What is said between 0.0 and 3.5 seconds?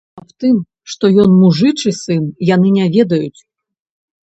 Аб тым, што ён мужычы сын, яны не ведаюць.